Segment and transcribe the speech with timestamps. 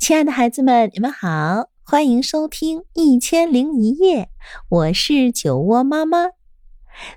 [0.00, 4.24] 亲爱的孩子们，你们好，欢迎收听《一千零一夜》，
[4.70, 6.30] 我是酒窝妈妈。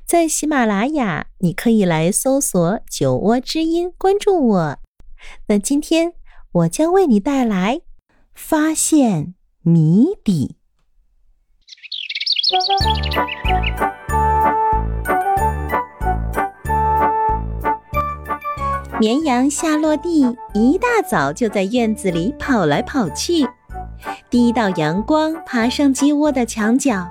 [0.06, 4.78] 在喜马拉雅，你可以来搜索“酒窝之音”，关注我。
[5.48, 6.14] 那今天
[6.52, 7.80] 我将为你带来
[8.36, 10.58] 发现谜底。
[19.04, 20.22] 绵羊夏洛蒂
[20.54, 23.46] 一大早就在院子里跑来跑去。
[24.30, 27.06] 第一道阳光爬上鸡窝的墙角，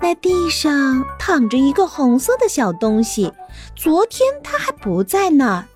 [0.00, 3.32] 那地上躺着一个红色的小东西。
[3.76, 5.68] 昨天它还不在那儿。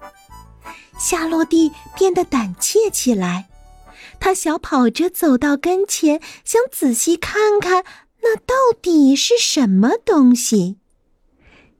[0.98, 3.46] 夏洛蒂变得胆怯起来，
[4.18, 7.84] 他小跑着走到跟前，想仔细看看
[8.22, 10.78] 那到底是什么东西。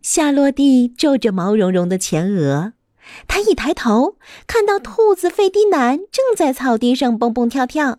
[0.00, 2.74] 夏洛蒂皱着毛茸茸的前额。
[3.26, 7.98] 他一抬头，看到兔子费迪南正在草地上蹦蹦跳跳。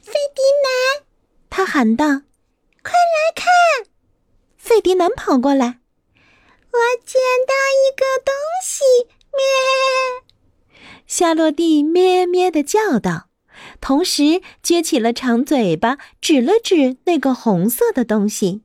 [0.00, 1.04] 费迪南，
[1.48, 2.06] 他喊道
[2.82, 3.46] ：“快来看！”
[4.56, 5.78] 费迪南跑过来
[6.72, 8.84] ：“我捡到一个东西！”
[9.34, 10.74] 咩！
[11.06, 13.28] 夏洛蒂咩咩的叫道，
[13.80, 18.62] 同时撅起了长嘴巴，指了指那个红色的东西：“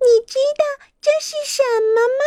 [0.00, 2.21] 你知道这是什么吗？”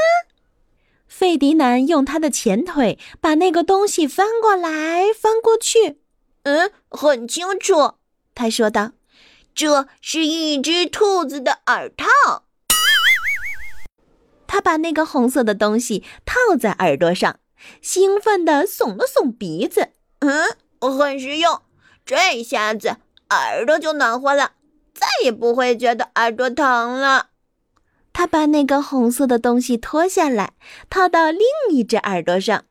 [1.18, 6.02] 费迪南用他的前腿把那个东西翻过来翻过去。
[6.44, 7.94] 嗯，很清楚，
[8.36, 8.92] 他说道
[9.56, 12.44] ：“这是一只兔子的耳套。”
[14.46, 17.40] 他把那个红色的东西套在耳朵上，
[17.82, 19.92] 兴奋地耸了耸鼻子。
[20.20, 20.44] 嗯，
[20.82, 21.62] 很实用，
[22.06, 22.98] 这下子
[23.30, 24.52] 耳朵就暖和了，
[24.94, 27.30] 再也不会觉得耳朵疼了。
[28.16, 30.54] 他把那个红色的东西脱下来，
[30.90, 32.64] 套到另一只耳朵上。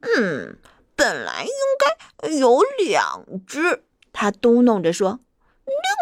[0.00, 0.58] 嗯，
[0.96, 5.20] 本来应该有两只，他嘟哝着说：“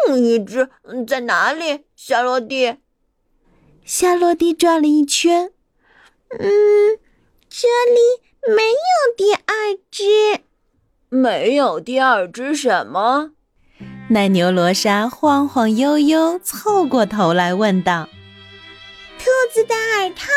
[0.09, 0.67] 另一只
[1.07, 2.77] 在哪里？”夏洛蒂。
[3.85, 5.51] 夏洛蒂转了一圈。
[6.39, 6.97] 嗯，
[7.47, 10.41] 这里没有第二只。
[11.09, 13.33] 没有第二只什么？
[14.09, 18.09] 奶牛罗莎晃晃悠悠凑过头来问道。
[19.23, 20.31] 兔子的耳套，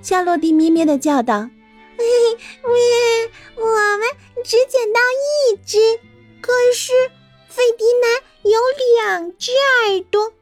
[0.00, 1.50] 夏洛蒂咩咩的叫道
[2.00, 2.06] ：“咩，
[3.56, 3.64] 我
[3.98, 4.08] 们
[4.42, 5.78] 只捡到一只，
[6.40, 6.92] 可是
[7.48, 8.58] 费迪南有
[8.96, 10.32] 两只耳朵，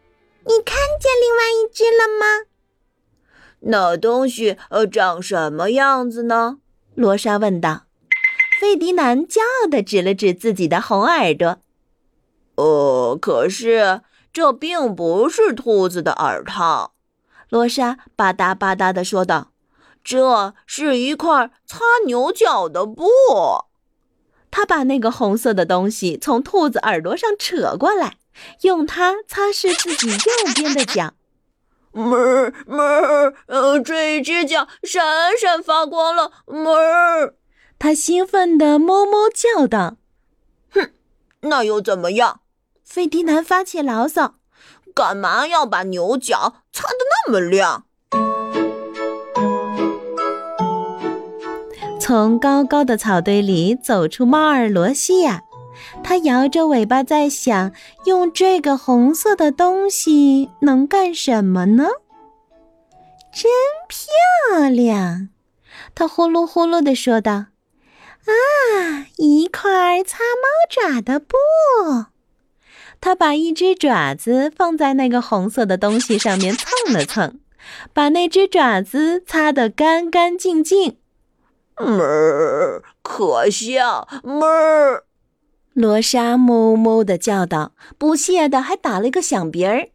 [0.45, 2.47] 你看见另外一只了吗？”
[3.61, 6.59] 那东西呃长什么样子呢？
[6.95, 7.87] 罗莎问道。
[8.61, 11.59] 费迪南骄傲的指了指自己的红耳朵
[12.55, 14.03] ：“哦，可是
[14.33, 16.95] 这并不是兔子的耳套。”
[17.49, 19.53] 罗莎吧嗒吧嗒地说道
[20.05, 23.09] ：“这是一块擦牛角的布。”
[24.51, 28.17] 他把那个红色的东西从兔子耳朵上扯过来，
[28.63, 31.13] 用它擦拭自己右边的脚。
[31.93, 36.33] 哞哞，呃，这只脚闪闪发光了。
[36.47, 37.33] 哞！
[37.79, 39.97] 他兴奋地哞哞叫道
[40.73, 40.91] ：“哼，
[41.43, 42.41] 那又怎么样？”
[42.85, 44.37] 费迪南发起牢骚。
[44.99, 47.85] 干嘛要把牛角擦得那么亮？
[52.01, 55.45] 从高高的草堆里走出猫儿罗西亚，
[56.03, 57.71] 它摇着尾巴在想：
[58.07, 61.85] 用这个红色的东西能干什么呢？
[63.33, 63.49] 真
[63.87, 65.29] 漂亮！
[65.95, 67.33] 它呼噜呼噜地说道
[68.27, 71.37] ：“啊，一块擦猫爪的布。”
[73.01, 77.39] 他把一只爪子放在那个红色的东西上面蹭了蹭，
[77.93, 80.97] 把那只爪子擦得干干净净。
[81.77, 84.09] 哞，可笑！
[84.25, 85.03] 哞，
[85.75, 89.89] 罗莎哞哞地叫道，不屑的还打了一个响鼻儿。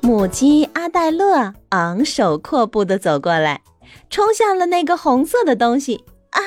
[0.00, 3.62] 母鸡阿黛勒昂首阔步地走过来，
[4.08, 6.04] 冲向了那个红色的东西。
[6.30, 6.40] 啊！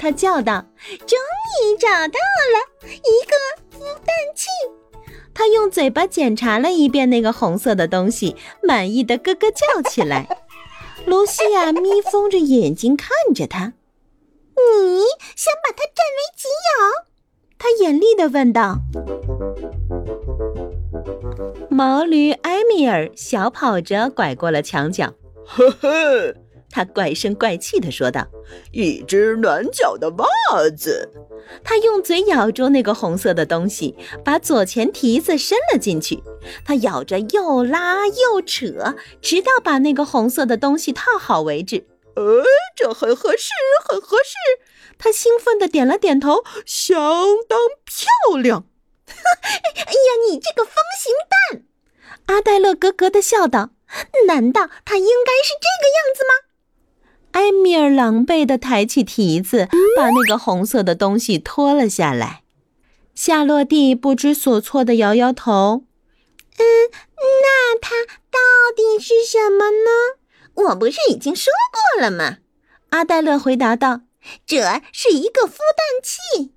[0.00, 0.64] 他叫道
[1.06, 1.18] ：“终
[1.62, 2.18] 于找到
[2.54, 3.36] 了一个
[3.78, 4.48] 孵蛋器！”
[5.34, 10.26] 他用嘴巴检查了一遍那个红色的东西，满意的咯咯叫起来。
[11.04, 13.74] 卢西亚眯缝着眼睛看着他
[14.56, 15.02] ：“你
[15.36, 17.04] 想把它占为己有？”
[17.58, 18.78] 他严厉的问道。
[21.68, 25.12] 毛驴埃米尔小跑着拐过了墙角，
[25.44, 26.34] 呵呵。
[26.70, 28.26] 他怪声怪气地说道
[28.72, 30.26] ：“一只暖脚的袜
[30.76, 31.10] 子。”
[31.64, 36.22] 他用嘴咬住那个红色的东西，把左前蹄子伸了进去。
[36.64, 41.86] 他咬着，又拉又扯，直到把那个红色的东西套好为止。
[42.14, 42.44] 呃，
[42.76, 43.50] 这很合适，
[43.88, 44.34] 很合适。
[44.98, 46.98] 他兴奋地点了点头，相
[47.48, 48.66] 当漂亮。
[49.08, 51.12] 哎呀，你这个方形
[51.50, 51.64] 蛋！
[52.26, 53.70] 阿黛勒咯咯地笑道
[54.28, 56.46] ：“难道它应该是这个样子吗？”
[57.32, 62.42] 埃米尔狼狈地抬起蹄子，把那个红色的东西拖了下来。
[63.14, 65.84] 夏洛蒂不知所措地摇摇头
[66.58, 66.64] ：“嗯，
[67.42, 68.38] 那它到
[68.74, 70.64] 底是什么呢？
[70.68, 72.38] 我不是已经说过了吗？”
[72.90, 74.02] 阿黛勒回答道
[74.44, 76.52] ：“这是一个孵蛋器。”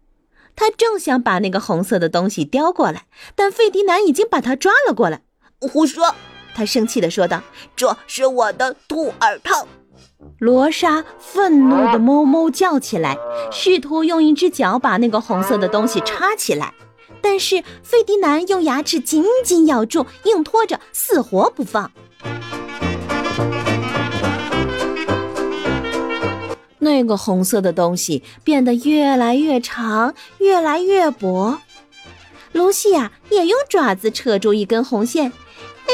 [0.56, 5.22] 他正想把那个红色的东西叼过来，但费迪南已经把他抓了过来。
[5.60, 6.16] 胡说！
[6.56, 7.42] 他生气地说道
[7.76, 9.68] ：“这是我的兔耳套。”
[10.40, 13.18] 罗莎愤怒地哞哞叫起来，
[13.52, 16.74] 试图用一只脚把那个红色的东西插起来，
[17.22, 21.92] 但是费迪南用牙齿紧紧咬住，硬拖着，死活不放。
[26.80, 31.60] 那个红色的东西变得越来越长，越来越薄。
[32.52, 35.32] 露西亚也用爪子扯住一根红线，
[35.88, 35.94] 哎，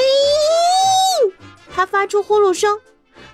[1.74, 2.80] 它发出呼噜声。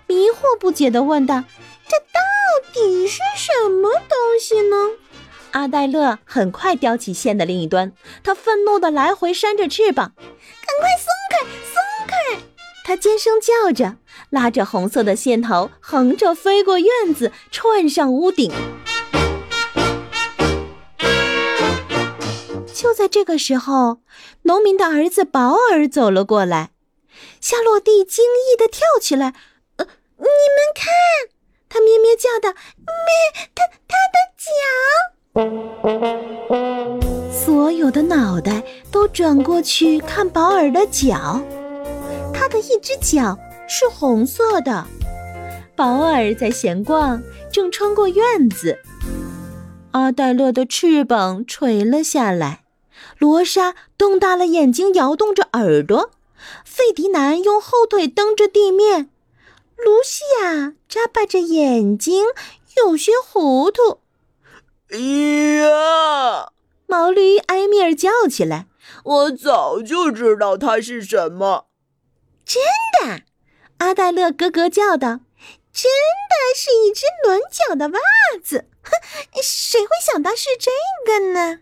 [0.07, 1.43] 迷惑不解地问道
[1.87, 4.75] ：“这到底是什么东西呢？”
[5.51, 7.93] 阿黛勒很快叼起线的另一端，
[8.23, 10.27] 他愤怒地来回扇着翅膀：“赶
[10.79, 11.37] 快松开，
[11.73, 12.41] 松开！”
[12.85, 13.95] 他尖声叫着，
[14.29, 18.51] 拉着红色的线头，横着飞过院子，窜上屋顶。
[22.73, 23.99] 就在这个时候，
[24.43, 26.71] 农民的儿子保尔走了过来，
[27.39, 29.33] 夏洛蒂惊异地跳起来。
[30.17, 30.29] 你们
[30.73, 30.93] 看，
[31.67, 32.55] 他咩咩叫的
[33.05, 33.13] ：“咩，
[33.53, 34.47] 他他的脚！”
[37.31, 41.41] 所有的脑袋都转过去看保尔的脚，
[42.33, 44.85] 他的一只脚是红色的。
[45.75, 47.21] 保尔在闲逛，
[47.51, 48.79] 正穿过院子。
[49.91, 52.63] 阿黛勒的翅膀垂了下来，
[53.17, 56.11] 罗莎瞪大了眼睛，摇动着耳朵。
[56.63, 59.09] 费迪南用后腿蹬着地面。
[59.77, 62.25] 露西亚眨巴着眼睛，
[62.77, 64.01] 有些糊涂。
[64.89, 66.51] 呀！
[66.87, 68.67] 毛驴埃米尔叫起来
[69.03, 71.67] ：“我早就知道它是什么。”
[72.45, 72.61] 真
[73.01, 73.23] 的，
[73.79, 75.21] 阿黛勒咯咯叫道
[75.73, 75.91] ：“真
[76.29, 77.99] 的是一只轮脚的袜
[78.43, 78.69] 子！
[78.83, 78.91] 哼，
[79.41, 80.71] 谁会想到是这
[81.05, 81.59] 个呢？”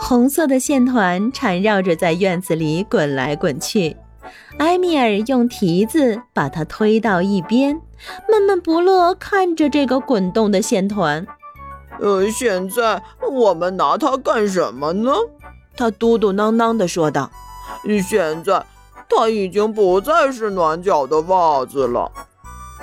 [0.00, 3.96] 红色的线团缠绕着在院子里滚来滚去，
[4.58, 7.80] 埃米尔用蹄子把它推到一边，
[8.28, 11.24] 闷闷不乐看着这个滚动的线团。
[12.00, 15.12] 呃，现在我们拿它干什么呢？
[15.76, 17.30] 他嘟嘟囔囔地说道。
[18.02, 18.64] 现在
[19.08, 22.10] 它已经不再是暖脚的袜子了。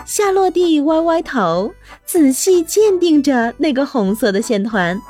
[0.06, 1.74] 夏洛蒂歪歪头，
[2.06, 5.02] 仔细鉴定着那个红色的线团。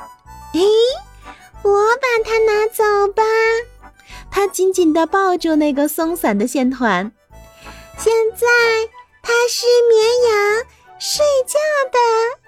[0.54, 0.60] 诶。
[1.68, 3.22] 我把它拿走吧。
[4.30, 7.12] 他紧紧地抱住那个松散的线团。
[7.98, 8.46] 现在
[9.22, 10.64] 它是绵羊
[10.98, 11.58] 睡觉
[11.90, 12.47] 的